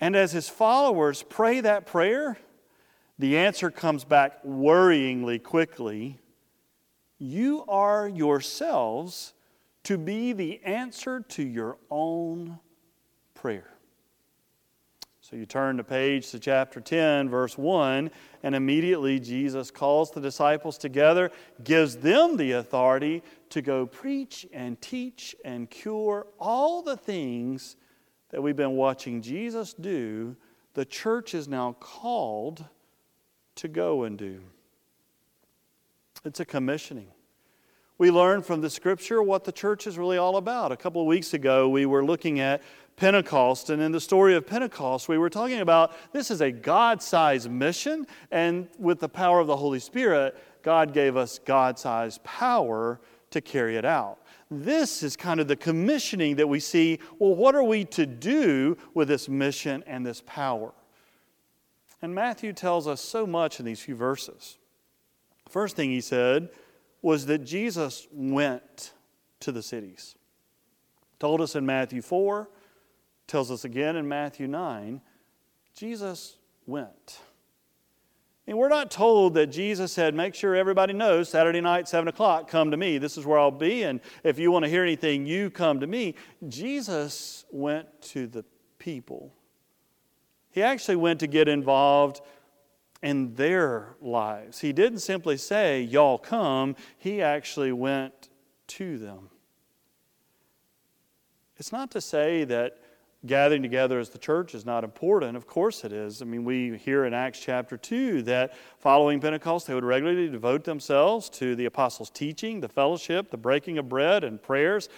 And 0.00 0.16
as 0.16 0.32
his 0.32 0.48
followers 0.48 1.22
pray 1.22 1.60
that 1.60 1.86
prayer, 1.86 2.38
the 3.18 3.38
answer 3.38 3.70
comes 3.70 4.04
back 4.04 4.42
worryingly 4.44 5.42
quickly 5.42 6.18
You 7.18 7.64
are 7.66 8.06
yourselves 8.06 9.32
to 9.86 9.96
be 9.96 10.32
the 10.32 10.60
answer 10.64 11.20
to 11.20 11.44
your 11.44 11.78
own 11.92 12.58
prayer. 13.34 13.70
So 15.20 15.36
you 15.36 15.46
turn 15.46 15.76
the 15.76 15.84
page 15.84 16.32
to 16.32 16.40
chapter 16.40 16.80
10, 16.80 17.28
verse 17.28 17.56
1, 17.56 18.10
and 18.42 18.54
immediately 18.56 19.20
Jesus 19.20 19.70
calls 19.70 20.10
the 20.10 20.20
disciples 20.20 20.76
together, 20.76 21.30
gives 21.62 21.98
them 21.98 22.36
the 22.36 22.52
authority 22.52 23.22
to 23.50 23.62
go 23.62 23.86
preach 23.86 24.44
and 24.52 24.80
teach 24.80 25.36
and 25.44 25.70
cure 25.70 26.26
all 26.40 26.82
the 26.82 26.96
things 26.96 27.76
that 28.30 28.42
we've 28.42 28.56
been 28.56 28.74
watching 28.74 29.22
Jesus 29.22 29.72
do. 29.72 30.34
The 30.74 30.84
church 30.84 31.32
is 31.32 31.46
now 31.46 31.76
called 31.78 32.64
to 33.54 33.68
go 33.68 34.02
and 34.02 34.18
do. 34.18 34.40
It's 36.24 36.40
a 36.40 36.44
commissioning. 36.44 37.12
We 37.98 38.10
learn 38.10 38.42
from 38.42 38.60
the 38.60 38.68
scripture 38.68 39.22
what 39.22 39.44
the 39.44 39.52
church 39.52 39.86
is 39.86 39.96
really 39.96 40.18
all 40.18 40.36
about. 40.36 40.70
A 40.70 40.76
couple 40.76 41.00
of 41.00 41.06
weeks 41.06 41.32
ago, 41.32 41.68
we 41.68 41.86
were 41.86 42.04
looking 42.04 42.40
at 42.40 42.62
Pentecost. 42.96 43.70
And 43.70 43.80
in 43.80 43.90
the 43.90 44.00
story 44.00 44.34
of 44.34 44.46
Pentecost, 44.46 45.08
we 45.08 45.16
were 45.16 45.30
talking 45.30 45.60
about 45.60 45.92
this 46.12 46.30
is 46.30 46.42
a 46.42 46.50
God 46.50 47.02
sized 47.02 47.50
mission. 47.50 48.06
And 48.30 48.68
with 48.78 49.00
the 49.00 49.08
power 49.08 49.40
of 49.40 49.46
the 49.46 49.56
Holy 49.56 49.78
Spirit, 49.78 50.36
God 50.62 50.92
gave 50.92 51.16
us 51.16 51.38
God 51.38 51.78
sized 51.78 52.22
power 52.22 53.00
to 53.30 53.40
carry 53.40 53.76
it 53.76 53.86
out. 53.86 54.18
This 54.50 55.02
is 55.02 55.16
kind 55.16 55.40
of 55.40 55.48
the 55.48 55.56
commissioning 55.56 56.36
that 56.36 56.48
we 56.48 56.60
see. 56.60 56.98
Well, 57.18 57.34
what 57.34 57.54
are 57.54 57.64
we 57.64 57.84
to 57.86 58.04
do 58.04 58.76
with 58.92 59.08
this 59.08 59.26
mission 59.26 59.82
and 59.86 60.04
this 60.04 60.22
power? 60.26 60.72
And 62.02 62.14
Matthew 62.14 62.52
tells 62.52 62.86
us 62.86 63.00
so 63.00 63.26
much 63.26 63.58
in 63.58 63.64
these 63.64 63.80
few 63.80 63.96
verses. 63.96 64.58
First 65.48 65.76
thing 65.76 65.90
he 65.90 66.02
said 66.02 66.50
was 67.06 67.26
that 67.26 67.44
Jesus 67.44 68.08
went 68.10 68.92
to 69.38 69.52
the 69.52 69.62
cities. 69.62 70.16
Told 71.20 71.40
us 71.40 71.54
in 71.54 71.64
Matthew 71.64 72.02
4 72.02 72.48
tells 73.28 73.48
us 73.52 73.64
again 73.64 73.94
in 73.94 74.08
Matthew 74.08 74.48
9, 74.48 75.00
Jesus 75.72 76.36
went. 76.66 77.20
And 78.48 78.58
we're 78.58 78.68
not 78.68 78.90
told 78.90 79.34
that 79.34 79.46
Jesus 79.52 79.92
said, 79.92 80.16
make 80.16 80.34
sure 80.34 80.56
everybody 80.56 80.94
knows 80.94 81.28
Saturday 81.28 81.60
night, 81.60 81.86
7 81.86 82.08
o'clock, 82.08 82.48
come 82.48 82.72
to 82.72 82.76
me. 82.76 82.98
This 82.98 83.16
is 83.16 83.24
where 83.24 83.38
I'll 83.38 83.52
be. 83.52 83.84
And 83.84 84.00
if 84.24 84.40
you 84.40 84.50
want 84.50 84.64
to 84.64 84.68
hear 84.68 84.82
anything, 84.82 85.26
you 85.26 85.48
come 85.48 85.78
to 85.78 85.86
me. 85.86 86.16
Jesus 86.48 87.44
went 87.52 87.86
to 88.02 88.26
the 88.26 88.44
people. 88.80 89.32
He 90.50 90.60
actually 90.60 90.96
went 90.96 91.20
to 91.20 91.28
get 91.28 91.46
involved 91.46 92.20
in 93.02 93.34
their 93.34 93.96
lives. 94.00 94.60
He 94.60 94.72
didn't 94.72 95.00
simply 95.00 95.36
say, 95.36 95.82
y'all 95.82 96.18
come. 96.18 96.76
He 96.98 97.22
actually 97.22 97.72
went 97.72 98.28
to 98.68 98.98
them. 98.98 99.30
It's 101.58 101.72
not 101.72 101.90
to 101.92 102.00
say 102.00 102.44
that 102.44 102.78
gathering 103.24 103.62
together 103.62 103.98
as 103.98 104.10
the 104.10 104.18
church 104.18 104.54
is 104.54 104.64
not 104.64 104.84
important. 104.84 105.36
Of 105.36 105.46
course 105.46 105.84
it 105.84 105.92
is. 105.92 106.22
I 106.22 106.24
mean, 106.24 106.44
we 106.44 106.76
hear 106.78 107.04
in 107.04 107.14
Acts 107.14 107.40
chapter 107.40 107.76
2 107.76 108.22
that 108.22 108.54
following 108.78 109.20
Pentecost, 109.20 109.66
they 109.66 109.74
would 109.74 109.84
regularly 109.84 110.28
devote 110.28 110.64
themselves 110.64 111.28
to 111.30 111.56
the 111.56 111.64
apostles' 111.64 112.10
teaching, 112.10 112.60
the 112.60 112.68
fellowship, 112.68 113.30
the 113.30 113.36
breaking 113.36 113.78
of 113.78 113.88
bread, 113.88 114.22
and 114.24 114.40
prayers. 114.40 114.88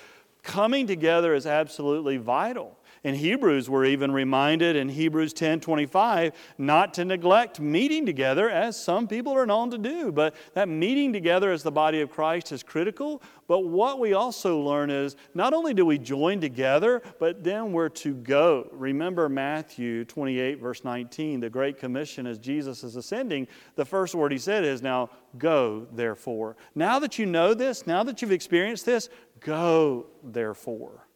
Coming 0.42 0.86
together 0.86 1.34
is 1.34 1.46
absolutely 1.46 2.16
vital. 2.16 2.77
In 3.04 3.14
Hebrews, 3.14 3.70
we're 3.70 3.84
even 3.84 4.10
reminded 4.10 4.76
in 4.76 4.88
Hebrews 4.88 5.32
10 5.32 5.60
25 5.60 6.32
not 6.58 6.94
to 6.94 7.04
neglect 7.04 7.60
meeting 7.60 8.04
together 8.04 8.50
as 8.50 8.82
some 8.82 9.06
people 9.06 9.32
are 9.32 9.46
known 9.46 9.70
to 9.70 9.78
do. 9.78 10.10
But 10.10 10.34
that 10.54 10.68
meeting 10.68 11.12
together 11.12 11.52
as 11.52 11.62
the 11.62 11.70
body 11.70 12.00
of 12.00 12.10
Christ 12.10 12.52
is 12.52 12.62
critical. 12.62 13.22
But 13.46 13.60
what 13.60 13.98
we 13.98 14.12
also 14.12 14.60
learn 14.60 14.90
is 14.90 15.16
not 15.34 15.54
only 15.54 15.72
do 15.72 15.86
we 15.86 15.98
join 15.98 16.40
together, 16.40 17.02
but 17.18 17.42
then 17.42 17.72
we're 17.72 17.88
to 17.88 18.14
go. 18.14 18.68
Remember 18.72 19.28
Matthew 19.28 20.04
28, 20.04 20.60
verse 20.60 20.84
19, 20.84 21.40
the 21.40 21.50
Great 21.50 21.78
Commission 21.78 22.26
as 22.26 22.38
Jesus 22.38 22.84
is 22.84 22.96
ascending. 22.96 23.48
The 23.76 23.84
first 23.84 24.14
word 24.14 24.32
he 24.32 24.38
said 24.38 24.64
is, 24.64 24.82
Now 24.82 25.10
go, 25.38 25.86
therefore. 25.92 26.56
Now 26.74 26.98
that 26.98 27.18
you 27.18 27.26
know 27.26 27.54
this, 27.54 27.86
now 27.86 28.02
that 28.02 28.20
you've 28.20 28.32
experienced 28.32 28.84
this, 28.84 29.08
go, 29.40 30.06
therefore. 30.22 31.07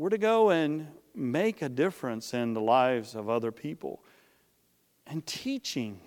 We're 0.00 0.08
to 0.08 0.16
go 0.16 0.48
and 0.48 0.86
make 1.14 1.60
a 1.60 1.68
difference 1.68 2.32
in 2.32 2.54
the 2.54 2.60
lives 2.62 3.14
of 3.14 3.28
other 3.28 3.52
people. 3.52 4.02
And 5.06 5.26
teaching 5.26 6.00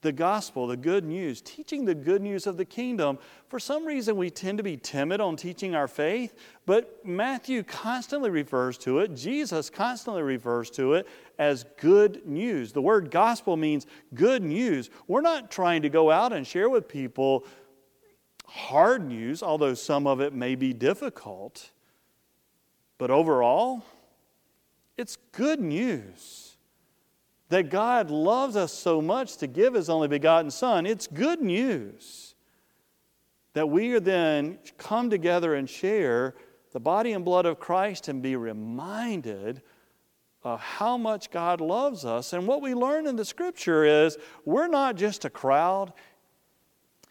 the 0.00 0.12
gospel, 0.12 0.66
the 0.66 0.76
good 0.78 1.04
news, 1.04 1.42
teaching 1.42 1.84
the 1.84 1.94
good 1.94 2.22
news 2.22 2.46
of 2.46 2.56
the 2.56 2.64
kingdom. 2.64 3.18
For 3.48 3.58
some 3.58 3.84
reason, 3.84 4.16
we 4.16 4.30
tend 4.30 4.56
to 4.56 4.64
be 4.64 4.78
timid 4.78 5.20
on 5.20 5.36
teaching 5.36 5.74
our 5.74 5.86
faith, 5.86 6.38
but 6.64 7.04
Matthew 7.04 7.64
constantly 7.64 8.30
refers 8.30 8.78
to 8.78 9.00
it, 9.00 9.14
Jesus 9.14 9.68
constantly 9.68 10.22
refers 10.22 10.70
to 10.70 10.94
it 10.94 11.06
as 11.38 11.66
good 11.76 12.26
news. 12.26 12.72
The 12.72 12.80
word 12.80 13.10
gospel 13.10 13.58
means 13.58 13.86
good 14.14 14.42
news. 14.42 14.88
We're 15.06 15.20
not 15.20 15.50
trying 15.50 15.82
to 15.82 15.90
go 15.90 16.10
out 16.10 16.32
and 16.32 16.46
share 16.46 16.70
with 16.70 16.88
people 16.88 17.44
hard 18.46 19.06
news, 19.06 19.42
although 19.42 19.74
some 19.74 20.06
of 20.06 20.22
it 20.22 20.32
may 20.32 20.54
be 20.54 20.72
difficult. 20.72 21.70
But 23.04 23.10
overall, 23.10 23.84
it's 24.96 25.18
good 25.32 25.60
news 25.60 26.56
that 27.50 27.68
God 27.68 28.10
loves 28.10 28.56
us 28.56 28.72
so 28.72 29.02
much 29.02 29.36
to 29.36 29.46
give 29.46 29.74
His 29.74 29.90
only 29.90 30.08
begotten 30.08 30.50
Son. 30.50 30.86
It's 30.86 31.06
good 31.06 31.42
news 31.42 32.34
that 33.52 33.68
we 33.68 33.92
are 33.92 34.00
then 34.00 34.58
come 34.78 35.10
together 35.10 35.54
and 35.54 35.68
share 35.68 36.34
the 36.72 36.80
body 36.80 37.12
and 37.12 37.26
blood 37.26 37.44
of 37.44 37.60
Christ 37.60 38.08
and 38.08 38.22
be 38.22 38.36
reminded 38.36 39.60
of 40.42 40.60
how 40.60 40.96
much 40.96 41.30
God 41.30 41.60
loves 41.60 42.06
us. 42.06 42.32
And 42.32 42.46
what 42.46 42.62
we 42.62 42.72
learn 42.72 43.06
in 43.06 43.16
the 43.16 43.26
scripture 43.26 43.84
is 43.84 44.16
we're 44.46 44.66
not 44.66 44.96
just 44.96 45.26
a 45.26 45.30
crowd, 45.30 45.92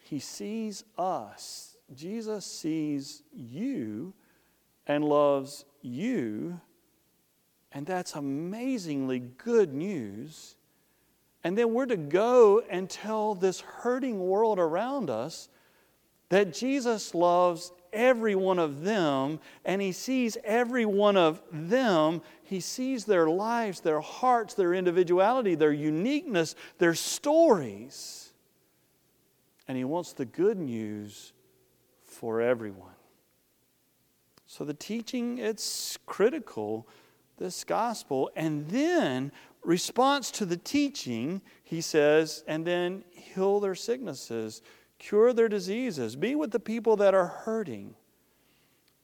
He 0.02 0.18
sees 0.18 0.86
us. 0.98 1.78
Jesus 1.94 2.48
sees 2.48 3.22
you 3.32 4.16
and 4.88 5.06
loves 5.06 5.66
you. 5.84 6.60
And 7.72 7.86
that's 7.86 8.16
amazingly 8.16 9.20
good 9.20 9.74
news. 9.74 10.56
And 11.44 11.58
then 11.58 11.74
we're 11.74 11.88
to 11.88 11.98
go 11.98 12.62
and 12.70 12.90
tell 12.90 13.36
this 13.36 13.62
hurting 13.62 14.20
world 14.20 14.60
around 14.60 15.10
us 15.10 15.50
that 16.30 16.54
Jesus 16.54 17.14
loves 17.14 17.72
every 17.92 18.34
one 18.34 18.60
of 18.60 18.82
them 18.82 19.40
and 19.66 19.82
he 19.82 19.92
sees 19.92 20.38
every 20.44 20.86
one 20.86 21.18
of 21.18 21.42
them. 21.52 22.22
He 22.44 22.60
sees 22.60 23.06
their 23.06 23.28
lives, 23.28 23.82
their 23.82 24.00
hearts, 24.00 24.54
their 24.54 24.74
individuality, 24.74 25.56
their 25.56 25.74
uniqueness, 25.74 26.56
their 26.78 26.96
stories. 26.96 28.34
And 29.68 29.78
he 29.78 29.84
wants 29.84 30.14
the 30.14 30.26
good 30.26 30.58
news 30.58 31.34
for 32.04 32.42
everyone. 32.42 32.93
So 34.54 34.64
the 34.64 34.76
teaching, 34.76 35.40
it's 35.40 35.98
critical, 36.06 36.88
this 37.40 37.64
gospel. 37.64 38.30
And 38.36 38.68
then, 38.68 39.32
response 39.64 40.30
to 40.30 40.46
the 40.46 40.58
teaching, 40.58 41.42
he 41.64 41.82
says, 41.82 42.44
and 42.48 42.64
then 42.64 43.04
heal 43.10 43.60
their 43.60 43.74
sicknesses, 43.74 44.62
cure 45.00 45.34
their 45.34 45.50
diseases, 45.50 46.16
be 46.16 46.36
with 46.36 46.52
the 46.52 46.60
people 46.60 46.96
that 46.98 47.16
are 47.16 47.26
hurting. 47.26 47.96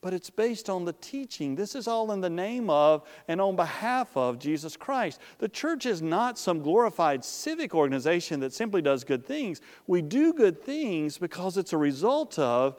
But 0.01 0.13
it's 0.13 0.29
based 0.29 0.69
on 0.69 0.85
the 0.85 0.93
teaching. 0.93 1.55
This 1.55 1.73
is 1.73 1.87
all 1.87 2.11
in 2.11 2.21
the 2.21 2.29
name 2.29 2.69
of 2.69 3.09
and 3.27 3.41
on 3.41 3.55
behalf 3.55 4.15
of 4.15 4.37
Jesus 4.37 4.77
Christ. 4.77 5.19
The 5.39 5.49
church 5.49 5.87
is 5.87 5.99
not 5.99 6.37
some 6.37 6.61
glorified 6.61 7.25
civic 7.25 7.73
organization 7.73 8.39
that 8.41 8.53
simply 8.53 8.83
does 8.83 9.03
good 9.03 9.25
things. 9.25 9.61
We 9.87 10.03
do 10.03 10.31
good 10.31 10.61
things 10.61 11.17
because 11.17 11.57
it's 11.57 11.73
a 11.73 11.77
result 11.77 12.37
of 12.37 12.77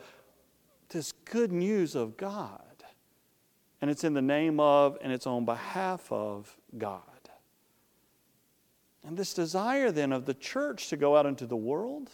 this 0.91 1.13
good 1.25 1.53
news 1.53 1.95
of 1.95 2.17
God. 2.17 2.61
And 3.81 3.91
it's 3.91 4.05
in 4.05 4.13
the 4.13 4.23
name 4.23 4.61
of 4.61 4.99
and 5.01 5.13
it's 5.13 5.27
on 5.27 5.45
behalf 5.45 6.11
of 6.13 6.55
God. 6.77 7.01
And 9.03 9.17
this 9.17 9.33
desire 9.33 9.91
then 9.91 10.13
of 10.13 10.27
the 10.27 10.35
church 10.35 10.89
to 10.89 10.97
go 10.97 11.17
out 11.17 11.25
into 11.25 11.47
the 11.47 11.57
world 11.57 12.11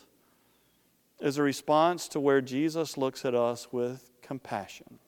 is 1.20 1.38
a 1.38 1.42
response 1.42 2.08
to 2.08 2.20
where 2.20 2.40
Jesus 2.40 2.96
looks 2.96 3.24
at 3.24 3.34
us 3.34 3.72
with 3.72 4.10
compassion. 4.22 4.98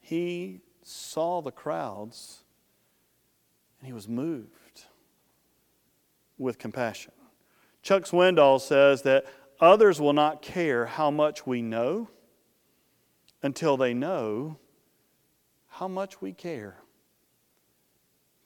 He 0.00 0.60
saw 0.82 1.42
the 1.42 1.52
crowds 1.52 2.42
and 3.78 3.86
he 3.86 3.92
was 3.92 4.08
moved 4.08 4.84
with 6.38 6.58
compassion. 6.58 7.12
Chuck 7.82 8.04
Swindoll 8.04 8.60
says 8.60 9.02
that 9.02 9.26
Others 9.60 10.00
will 10.00 10.12
not 10.12 10.42
care 10.42 10.86
how 10.86 11.10
much 11.10 11.46
we 11.46 11.62
know 11.62 12.08
until 13.42 13.76
they 13.76 13.94
know 13.94 14.58
how 15.68 15.88
much 15.88 16.20
we 16.20 16.32
care. 16.32 16.76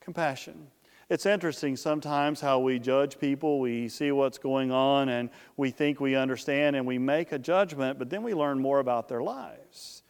Compassion. 0.00 0.68
It's 1.08 1.26
interesting 1.26 1.76
sometimes 1.76 2.40
how 2.40 2.60
we 2.60 2.78
judge 2.78 3.18
people. 3.18 3.58
We 3.58 3.88
see 3.88 4.12
what's 4.12 4.38
going 4.38 4.70
on 4.70 5.08
and 5.08 5.30
we 5.56 5.70
think 5.70 6.00
we 6.00 6.14
understand 6.14 6.76
and 6.76 6.86
we 6.86 6.98
make 6.98 7.32
a 7.32 7.38
judgment, 7.38 7.98
but 7.98 8.10
then 8.10 8.22
we 8.22 8.32
learn 8.32 8.60
more 8.60 8.78
about 8.78 9.08
their 9.08 9.22
lives. 9.22 10.04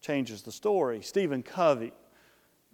Changes 0.00 0.42
the 0.42 0.52
story. 0.52 1.02
Stephen 1.02 1.42
Covey, 1.42 1.92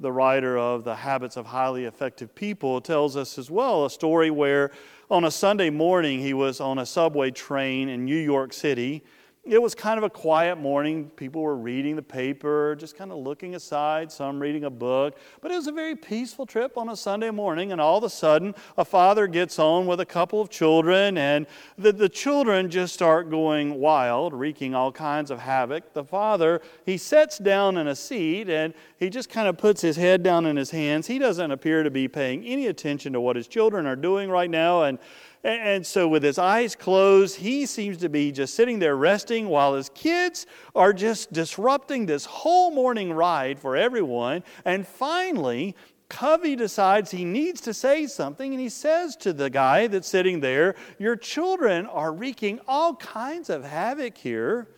the 0.01 0.11
writer 0.11 0.57
of 0.57 0.83
The 0.85 0.97
Habits 0.97 1.37
of 1.37 1.47
Highly 1.47 1.85
Effective 1.85 2.35
People, 2.35 2.81
tells 2.81 3.17
us 3.17 3.39
as 3.39 3.51
well 3.51 3.85
a 3.85 3.91
story 3.91 4.31
where 4.31 4.71
on 5.11 5.25
a 5.25 5.31
Sunday 5.31 5.69
morning 5.69 6.21
he 6.21 6.33
was 6.33 6.59
on 6.61 6.79
a 6.79 6.87
subway 6.87 7.31
train 7.31 7.91
in 7.91 8.07
New 8.07 8.17
York 8.17 8.55
City 8.55 9.05
it 9.51 9.61
was 9.61 9.75
kind 9.75 9.99
of 9.99 10.05
a 10.05 10.11
quiet 10.11 10.59
morning. 10.59 11.11
People 11.17 11.43
were 11.43 11.57
reading 11.57 11.97
the 11.97 12.03
paper, 12.03 12.77
just 12.79 12.97
kind 12.97 13.11
of 13.11 13.19
looking 13.19 13.57
aside, 13.57 14.13
some 14.13 14.39
reading 14.39 14.63
a 14.63 14.71
book. 14.71 15.17
But 15.41 15.51
it 15.51 15.57
was 15.57 15.67
a 15.67 15.73
very 15.73 15.97
peaceful 15.97 16.47
trip 16.47 16.79
on 16.79 16.89
a 16.89 16.95
Sunday 16.95 17.31
morning, 17.31 17.73
and 17.73 17.81
all 17.81 17.99
of 17.99 18.05
a 18.05 18.11
sudden, 18.11 18.55
a 18.79 18.85
father 18.85 19.27
gets 19.27 19.59
on 19.59 19.87
with 19.87 19.99
a 19.99 20.07
couple 20.07 20.41
of 20.41 20.51
children, 20.51 21.19
and 21.19 21.49
the, 21.77 21.91
the 21.91 22.09
children 22.09 22.71
just 22.71 22.95
start 22.95 23.29
going 23.29 23.75
wild, 23.75 24.35
wreaking 24.35 24.77
all 24.77 24.93
kinds 24.93 25.33
of 25.33 25.41
havoc. 25.41 25.95
The 25.95 26.05
father, 26.05 26.63
he 26.87 26.97
sits 26.97 27.37
down 27.37 27.77
in 27.77 27.89
a 27.89 27.97
seat, 27.97 28.49
and 28.49 28.73
he 28.99 29.11
just 29.11 29.31
kind 29.31 29.49
of 29.49 29.59
puts 29.59 29.81
his 29.81 29.97
head 29.97 30.23
down 30.23 30.47
in 30.47 30.57
his 30.57 30.71
hands. 30.71 31.09
He 31.09 31.19
doesn't 31.19 31.51
appear 31.51 31.83
to 31.83 31.91
be 31.91 32.07
paying 32.07 32.45
any 32.45 32.69
attention 32.69 33.13
to 33.15 33.21
what 33.21 33.35
his 33.35 33.49
children 33.49 33.85
are 33.85 33.97
doing 33.97 34.31
right 34.31 34.49
now, 34.49 34.85
and 34.85 35.01
and 35.43 35.87
so, 35.87 36.07
with 36.07 36.23
his 36.23 36.39
eyes 36.39 36.77
closed, 36.77 37.37
he 37.37 37.65
seems 37.65 37.97
to 37.99 38.11
be 38.11 38.31
just 38.31 38.55
sitting 38.55 38.79
there 38.79 38.97
resting 38.97 39.49
while 39.49 39.75
his 39.75 39.89
kids 39.91 40.47
are 40.75 40.93
just 40.93 41.33
disrupting 41.33 42.05
this 42.05 42.27
whole 42.27 42.71
morning 42.71 43.11
ride 43.11 43.59
for 43.59 43.75
everyone. 43.75 44.45
And 44.67 44.87
finally, 44.87 45.75
Covey 46.11 46.57
decides 46.57 47.11
he 47.11 47.25
needs 47.25 47.63
to 47.63 47.73
say 47.73 48.07
something, 48.07 48.53
and 48.53 48.61
he 48.61 48.69
says 48.69 49.17
to 49.17 49.33
the 49.33 49.49
guy 49.49 49.87
that's 49.87 50.09
sitting 50.09 50.41
there, 50.41 50.75
Your 50.99 51.17
children 51.17 51.87
are 51.87 52.13
wreaking 52.13 52.61
all 52.69 52.97
kinds 52.97 53.49
of 53.49 53.65
havoc 53.65 54.19
here. 54.19 54.69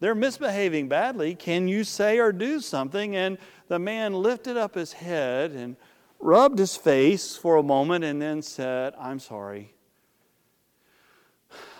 They're 0.00 0.16
misbehaving 0.16 0.88
badly. 0.88 1.36
Can 1.36 1.68
you 1.68 1.84
say 1.84 2.18
or 2.18 2.32
do 2.32 2.58
something? 2.58 3.14
And 3.14 3.38
the 3.68 3.78
man 3.78 4.14
lifted 4.14 4.56
up 4.56 4.74
his 4.74 4.94
head 4.94 5.52
and 5.52 5.76
rubbed 6.18 6.58
his 6.58 6.76
face 6.76 7.36
for 7.36 7.56
a 7.56 7.62
moment 7.62 8.04
and 8.04 8.20
then 8.20 8.42
said, 8.42 8.94
I'm 8.98 9.20
sorry 9.20 9.74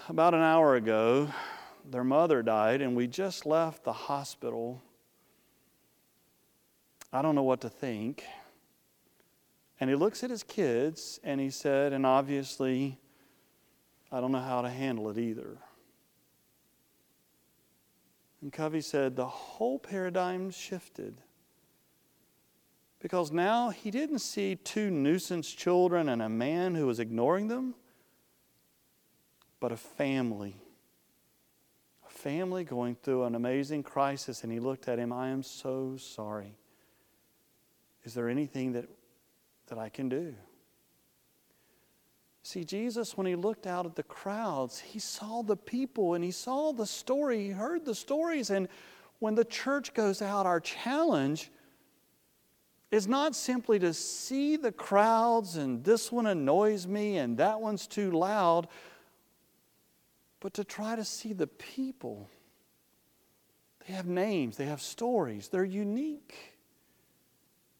about 0.09 0.33
an 0.33 0.41
hour 0.41 0.75
ago, 0.75 1.29
their 1.85 2.05
mother 2.05 2.43
died, 2.43 2.81
and 2.81 2.97
we 2.97 3.07
just 3.07 3.45
left 3.45 3.85
the 3.85 3.93
hospital. 3.93 4.83
I 7.13 7.21
don't 7.21 7.35
know 7.35 7.43
what 7.43 7.61
to 7.61 7.69
think. 7.69 8.25
And 9.81 9.91
he 9.91 9.97
looks 9.97 10.25
at 10.25 10.31
his 10.31 10.43
kids 10.43 11.21
and 11.23 11.41
he 11.41 11.51
said, 11.51 11.93
and 11.93 12.05
obviously, 12.05 12.99
I 14.11 14.21
don't 14.21 14.33
know 14.33 14.41
how 14.41 14.63
to 14.63 14.69
handle 14.69 15.09
it 15.11 15.19
either. 15.19 15.59
And 18.41 18.53
Covey 18.53 18.81
said, 18.81 19.15
the 19.15 19.27
whole 19.27 19.79
paradigm 19.79 20.51
shifted. 20.51 21.21
Because 23.01 23.31
now 23.31 23.71
he 23.71 23.91
didn't 23.91 24.19
see 24.21 24.57
two 24.57 24.91
nuisance 24.91 25.53
children 25.53 26.09
and 26.09 26.23
a 26.23 26.29
man 26.29 26.75
who 26.75 26.87
was 26.87 26.99
ignoring 26.99 27.49
them 27.49 27.75
but 29.61 29.73
a 29.73 29.77
family. 29.77 30.57
A 32.07 32.11
family 32.11 32.65
going 32.65 32.95
through 32.95 33.25
an 33.25 33.35
amazing 33.35 33.83
crisis. 33.83 34.43
And 34.43 34.53
he 34.53 34.61
looked 34.61 34.89
at 34.89 34.99
him, 34.99 35.13
I 35.13 35.29
am 35.29 35.43
so 35.43 35.97
sorry. 35.97 36.57
Is 38.05 38.15
there 38.15 38.29
anything 38.29 38.73
that, 38.73 38.89
that 39.67 39.79
I 39.79 39.89
can 39.89 40.09
do? 40.09 40.35
See, 42.43 42.65
Jesus, 42.65 43.17
when 43.17 43.27
he 43.27 43.35
looked 43.35 43.67
out 43.67 43.85
at 43.85 43.95
the 43.95 44.03
crowds, 44.03 44.79
he 44.79 44.99
saw 44.99 45.43
the 45.43 45.57
people 45.57 46.15
and 46.15 46.25
he 46.25 46.31
saw 46.31 46.73
the 46.73 46.87
story, 46.87 47.45
he 47.45 47.51
heard 47.51 47.85
the 47.85 47.95
stories. 47.95 48.49
And 48.49 48.69
when 49.19 49.35
the 49.35 49.45
church 49.45 49.93
goes 49.93 50.23
out, 50.23 50.47
our 50.47 50.61
challenge 50.61 51.51
is 52.91 53.07
not 53.07 53.37
simply 53.37 53.79
to 53.81 53.93
see 53.93 54.57
the 54.57 54.73
crowds 54.73 55.57
and 55.57 55.85
this 55.85 56.11
one 56.11 56.27
annoys 56.27 56.87
me 56.87 57.19
and 57.19 57.37
that 57.37 57.61
one's 57.61 57.87
too 57.87 58.11
loud, 58.13 58.69
but 60.41 60.55
to 60.55 60.65
try 60.65 60.97
to 60.97 61.05
see 61.05 61.33
the 61.33 61.47
people. 61.47 62.29
They 63.87 63.95
have 63.95 64.07
names, 64.07 64.57
they 64.57 64.67
have 64.67 64.81
stories, 64.81 65.49
they're 65.49 65.65
unique. 65.65 66.59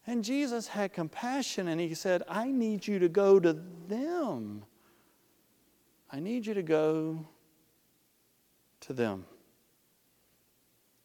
And 0.07 0.25
Jesus 0.25 0.69
had 0.69 0.93
compassion 0.93 1.69
and 1.69 1.81
he 1.81 1.95
said, 1.95 2.23
I 2.29 2.51
need 2.51 2.87
you 2.87 2.99
to 2.99 3.09
go 3.09 3.39
to 3.39 3.53
them. 3.89 4.65
I 6.11 6.21
need 6.21 6.47
you 6.47 6.55
to 6.55 6.63
go 6.63 7.27
to 8.81 8.93
them. 8.95 9.27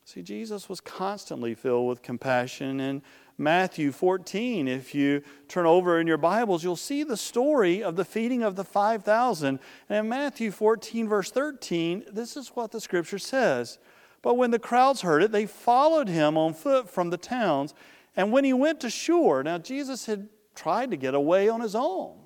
See, 0.06 0.22
Jesus 0.22 0.70
was 0.70 0.80
constantly 0.80 1.54
filled 1.54 1.90
with 1.90 2.02
compassion 2.02 2.80
and 2.80 3.02
Matthew 3.38 3.92
14. 3.92 4.68
If 4.68 4.94
you 4.94 5.24
turn 5.48 5.66
over 5.66 6.00
in 6.00 6.08
your 6.08 6.18
Bibles, 6.18 6.64
you'll 6.64 6.76
see 6.76 7.04
the 7.04 7.18
story 7.18 7.84
of 7.84 7.96
the 7.96 8.06
feeding 8.06 8.44
of 8.44 8.56
the 8.56 8.64
5,000. 8.64 9.60
And 9.90 9.98
in 9.98 10.10
Matthew 10.10 10.52
14, 10.52 11.08
verse 11.08 11.32
13, 11.32 12.06
this 12.12 12.38
is 12.38 12.50
what 12.50 12.72
the 12.72 12.82
scripture 12.82 13.20
says. 13.20 13.80
But 14.22 14.36
when 14.36 14.52
the 14.52 14.60
crowds 14.60 15.02
heard 15.02 15.24
it, 15.24 15.32
they 15.32 15.46
followed 15.46 16.08
him 16.08 16.38
on 16.38 16.54
foot 16.54 16.90
from 16.90 17.10
the 17.10 17.18
towns. 17.18 17.74
And 18.16 18.32
when 18.32 18.44
he 18.44 18.54
went 18.54 18.80
to 18.82 18.90
shore, 18.90 19.44
now 19.44 19.58
Jesus 19.58 20.06
had 20.06 20.30
tried 20.56 20.92
to 20.92 20.98
get 20.98 21.16
away 21.16 21.50
on 21.50 21.62
his 21.62 21.76
own. 21.76 22.18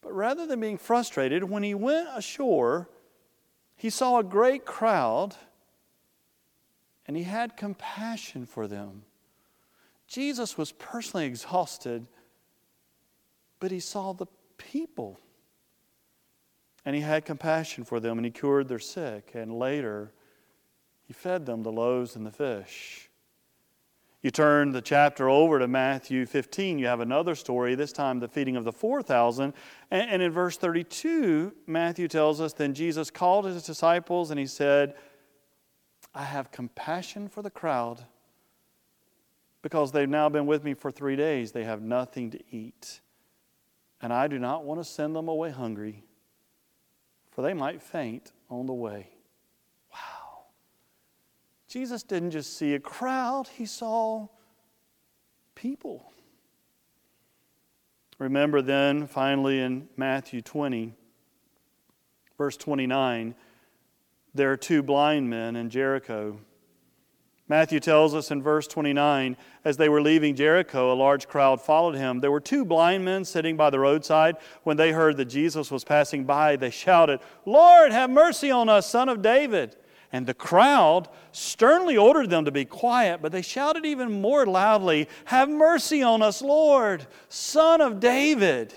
But 0.00 0.14
rather 0.14 0.46
than 0.46 0.60
being 0.60 0.78
frustrated, 0.78 1.44
when 1.44 1.62
he 1.62 1.74
went 1.74 2.08
ashore, 2.14 2.88
he 3.76 3.90
saw 3.90 4.18
a 4.18 4.24
great 4.24 4.64
crowd 4.64 5.36
and 7.06 7.16
he 7.16 7.24
had 7.24 7.56
compassion 7.56 8.46
for 8.46 8.66
them 8.66 9.02
Jesus 10.12 10.58
was 10.58 10.72
personally 10.72 11.24
exhausted, 11.24 12.06
but 13.60 13.70
he 13.70 13.80
saw 13.80 14.12
the 14.12 14.26
people. 14.58 15.18
And 16.84 16.94
he 16.94 17.00
had 17.00 17.24
compassion 17.24 17.84
for 17.84 17.98
them 17.98 18.18
and 18.18 18.24
he 18.26 18.30
cured 18.30 18.68
their 18.68 18.78
sick. 18.78 19.30
And 19.32 19.58
later, 19.58 20.12
he 21.04 21.14
fed 21.14 21.46
them 21.46 21.62
the 21.62 21.72
loaves 21.72 22.14
and 22.14 22.26
the 22.26 22.30
fish. 22.30 23.08
You 24.20 24.30
turn 24.30 24.72
the 24.72 24.82
chapter 24.82 25.30
over 25.30 25.58
to 25.58 25.66
Matthew 25.66 26.26
15, 26.26 26.78
you 26.78 26.86
have 26.86 27.00
another 27.00 27.34
story, 27.34 27.74
this 27.74 27.90
time 27.90 28.20
the 28.20 28.28
feeding 28.28 28.54
of 28.56 28.64
the 28.64 28.72
4,000. 28.72 29.54
And, 29.90 30.22
in 30.22 30.30
verse 30.30 30.58
32, 30.58 31.54
Matthew 31.66 32.06
tells 32.06 32.38
us 32.38 32.52
Then 32.52 32.74
Jesus 32.74 33.10
called 33.10 33.46
his 33.46 33.62
disciples 33.62 34.30
and 34.30 34.38
he 34.38 34.46
said, 34.46 34.94
I 36.14 36.24
have 36.24 36.52
compassion 36.52 37.30
for 37.30 37.40
the 37.40 37.50
crowd 37.50 38.04
because 39.62 39.92
they've 39.92 40.08
now 40.08 40.28
been 40.28 40.46
with 40.46 40.64
me 40.64 40.74
for 40.74 40.90
three 40.90 41.16
days. 41.16 41.52
They 41.52 41.64
have 41.64 41.80
nothing 41.80 42.30
to 42.32 42.40
eat. 42.50 43.00
And 44.00 44.12
I 44.12 44.26
do 44.26 44.38
not 44.38 44.64
want 44.64 44.80
to 44.80 44.84
send 44.84 45.14
them 45.14 45.28
away 45.28 45.50
hungry, 45.50 46.02
for 47.30 47.42
they 47.42 47.54
might 47.54 47.80
faint 47.80 48.32
on 48.50 48.66
the 48.66 48.74
way. 48.74 49.08
Wow. 49.92 50.46
Jesus 51.68 52.02
didn't 52.02 52.32
just 52.32 52.58
see 52.58 52.74
a 52.74 52.80
crowd, 52.80 53.46
he 53.46 53.64
saw 53.64 54.26
people. 55.54 56.12
Remember 58.18 58.60
then, 58.60 59.06
finally, 59.06 59.60
in 59.60 59.88
Matthew 59.96 60.42
20, 60.42 60.94
verse 62.36 62.56
29, 62.56 63.34
there 64.34 64.50
are 64.50 64.56
two 64.56 64.82
blind 64.82 65.28
men 65.28 65.56
in 65.56 65.70
Jericho. 65.70 66.38
Matthew 67.52 67.80
tells 67.80 68.14
us 68.14 68.30
in 68.30 68.42
verse 68.42 68.66
29 68.66 69.36
as 69.62 69.76
they 69.76 69.90
were 69.90 70.00
leaving 70.00 70.34
Jericho, 70.34 70.90
a 70.90 70.94
large 70.94 71.28
crowd 71.28 71.60
followed 71.60 71.94
him. 71.94 72.20
There 72.20 72.30
were 72.30 72.40
two 72.40 72.64
blind 72.64 73.04
men 73.04 73.26
sitting 73.26 73.58
by 73.58 73.68
the 73.68 73.78
roadside. 73.78 74.38
When 74.62 74.78
they 74.78 74.90
heard 74.90 75.18
that 75.18 75.26
Jesus 75.26 75.70
was 75.70 75.84
passing 75.84 76.24
by, 76.24 76.56
they 76.56 76.70
shouted, 76.70 77.20
Lord, 77.44 77.92
have 77.92 78.08
mercy 78.08 78.50
on 78.50 78.70
us, 78.70 78.88
son 78.88 79.10
of 79.10 79.20
David. 79.20 79.76
And 80.12 80.26
the 80.26 80.32
crowd 80.32 81.10
sternly 81.32 81.98
ordered 81.98 82.30
them 82.30 82.46
to 82.46 82.50
be 82.50 82.64
quiet, 82.64 83.20
but 83.20 83.32
they 83.32 83.42
shouted 83.42 83.84
even 83.84 84.22
more 84.22 84.46
loudly, 84.46 85.06
Have 85.26 85.50
mercy 85.50 86.02
on 86.02 86.22
us, 86.22 86.40
Lord, 86.40 87.06
son 87.28 87.82
of 87.82 88.00
David. 88.00 88.72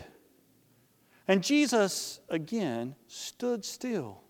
And 1.29 1.41
Jesus 1.41 2.19
again 2.27 2.95
stood 3.07 3.63
still 3.63 4.24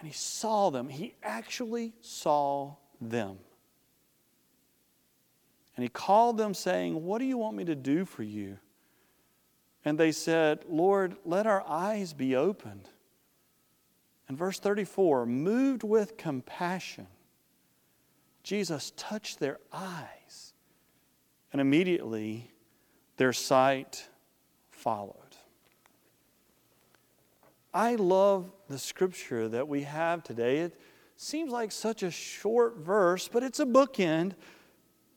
and 0.00 0.08
he 0.08 0.14
saw 0.14 0.70
them. 0.70 0.88
He 0.88 1.14
actually 1.22 1.92
saw 2.00 2.74
them. 3.00 3.38
And 5.76 5.82
he 5.82 5.88
called 5.88 6.38
them, 6.38 6.54
saying, 6.54 7.04
What 7.04 7.18
do 7.18 7.26
you 7.26 7.36
want 7.36 7.56
me 7.56 7.64
to 7.66 7.74
do 7.74 8.04
for 8.06 8.22
you? 8.22 8.58
And 9.84 9.98
they 9.98 10.12
said, 10.12 10.64
Lord, 10.68 11.16
let 11.24 11.46
our 11.46 11.62
eyes 11.66 12.12
be 12.12 12.34
opened. 12.34 12.88
And 14.26 14.38
verse 14.38 14.58
34 14.58 15.26
moved 15.26 15.82
with 15.82 16.16
compassion, 16.16 17.06
Jesus 18.42 18.92
touched 18.96 19.38
their 19.38 19.58
eyes, 19.72 20.54
and 21.52 21.60
immediately 21.60 22.50
their 23.16 23.32
sight 23.34 24.08
followed. 24.70 25.29
I 27.72 27.94
love 27.94 28.50
the 28.68 28.78
scripture 28.78 29.48
that 29.48 29.68
we 29.68 29.82
have 29.82 30.24
today. 30.24 30.58
It 30.58 30.80
seems 31.16 31.52
like 31.52 31.70
such 31.70 32.02
a 32.02 32.10
short 32.10 32.78
verse, 32.78 33.28
but 33.28 33.42
it's 33.42 33.60
a 33.60 33.66
bookend. 33.66 34.32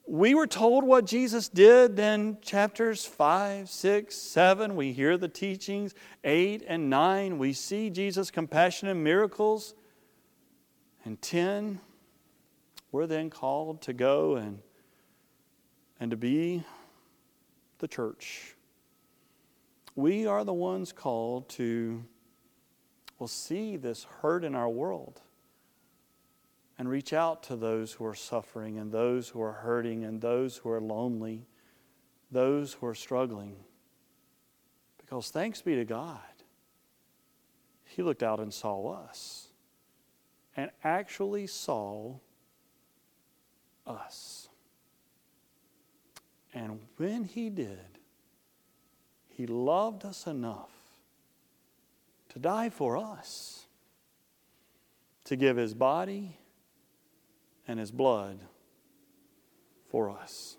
We 0.05 0.35
were 0.35 0.47
told 0.47 0.83
what 0.83 1.05
Jesus 1.05 1.49
did, 1.49 1.95
then 1.95 2.37
chapters 2.41 3.05
5, 3.05 3.69
6, 3.69 4.15
7, 4.15 4.75
we 4.75 4.91
hear 4.91 5.17
the 5.17 5.29
teachings. 5.29 5.95
8 6.23 6.63
and 6.67 6.89
9, 6.89 7.37
we 7.37 7.53
see 7.53 7.89
Jesus' 7.89 8.29
compassion 8.29 8.87
and 8.87 9.03
miracles. 9.03 9.73
And 11.05 11.21
10, 11.21 11.79
we're 12.91 13.07
then 13.07 13.29
called 13.29 13.81
to 13.83 13.93
go 13.93 14.35
and, 14.35 14.59
and 15.99 16.11
to 16.11 16.17
be 16.17 16.63
the 17.79 17.87
church. 17.87 18.55
We 19.95 20.27
are 20.27 20.43
the 20.43 20.53
ones 20.53 20.91
called 20.91 21.49
to 21.49 22.03
will 23.19 23.27
see 23.27 23.77
this 23.77 24.05
hurt 24.21 24.43
in 24.43 24.55
our 24.55 24.69
world 24.69 25.21
and 26.77 26.89
reach 26.89 27.13
out 27.13 27.43
to 27.43 27.55
those 27.55 27.93
who 27.93 28.05
are 28.05 28.15
suffering 28.15 28.77
and 28.77 28.91
those 28.91 29.29
who 29.29 29.41
are 29.41 29.51
hurting 29.51 30.03
and 30.03 30.21
those 30.21 30.57
who 30.57 30.69
are 30.69 30.81
lonely, 30.81 31.45
those 32.31 32.73
who 32.73 32.87
are 32.87 32.95
struggling. 32.95 33.55
Because 34.97 35.29
thanks 35.29 35.61
be 35.61 35.75
to 35.75 35.85
God, 35.85 36.19
He 37.85 38.01
looked 38.01 38.23
out 38.23 38.39
and 38.39 38.53
saw 38.53 38.93
us 38.93 39.49
and 40.55 40.71
actually 40.83 41.47
saw 41.47 42.15
us. 43.85 44.49
And 46.53 46.79
when 46.97 47.23
He 47.23 47.49
did, 47.49 47.99
He 49.29 49.45
loved 49.45 50.05
us 50.05 50.25
enough 50.25 50.82
to 52.33 52.39
die 52.39 52.69
for 52.69 52.97
us, 52.97 53.67
to 55.25 55.35
give 55.35 55.55
his 55.55 55.73
body 55.73 56.35
and 57.67 57.79
his 57.79 57.91
blood 57.91 58.39
for 59.89 60.09
us. 60.09 60.57